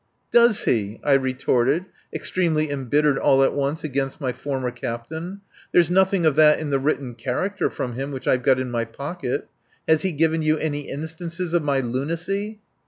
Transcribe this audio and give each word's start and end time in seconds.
"Does 0.31 0.63
he?" 0.63 0.99
I 1.03 1.13
retorted, 1.13 1.85
extremely 2.11 2.71
embittered 2.71 3.19
all 3.19 3.43
at 3.43 3.53
once 3.53 3.83
against 3.83 4.19
my 4.19 4.31
former 4.33 4.71
captain. 4.71 5.41
"There's 5.73 5.91
nothing 5.91 6.25
of 6.25 6.35
that 6.37 6.57
in 6.59 6.71
the 6.71 6.79
written 6.79 7.13
character 7.13 7.69
from 7.69 7.93
him 7.93 8.09
which 8.11 8.27
I've 8.27 8.41
got 8.41 8.59
in 8.59 8.71
my 8.71 8.85
pocket. 8.85 9.47
Has 9.87 10.01
he 10.01 10.11
given 10.11 10.41
you 10.41 10.57
any 10.57 10.89
instances 10.89 11.53
of 11.53 11.61
my 11.61 11.81
lunacy?" 11.81 12.61